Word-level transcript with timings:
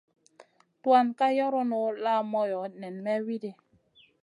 Tuan 0.81 1.07
ka 1.17 1.27
yoronu 1.37 1.81
la 2.03 2.13
moyo 2.31 2.61
nen 2.79 2.95
may 3.05 3.19
widi. 3.27 3.51